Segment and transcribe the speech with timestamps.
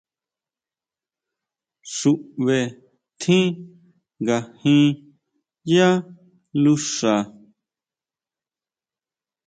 [1.95, 2.57] Xuʼbe
[3.19, 3.47] tjín
[4.23, 4.87] ngajin
[5.73, 5.87] yá
[6.61, 7.13] luxa.